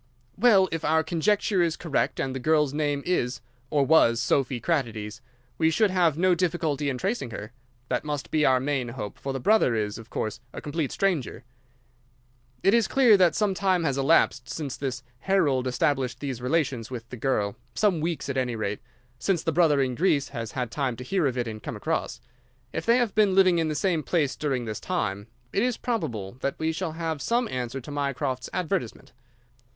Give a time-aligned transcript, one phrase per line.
[0.35, 5.21] "Well, if our conjecture is correct and the girl's name is or was Sophy Kratides,
[5.59, 7.51] we should have no difficulty in tracing her.
[7.87, 11.43] That must be our main hope, for the brother is, of course, a complete stranger.
[12.63, 17.07] It is clear that some time has elapsed since this Harold established these relations with
[17.09, 21.27] the girl—some weeks, at any rate—since the brother in Greece has had time to hear
[21.27, 22.19] of it and come across.
[22.73, 26.37] If they have been living in the same place during this time, it is probable
[26.41, 29.13] that we shall have some answer to Mycroft's advertisement."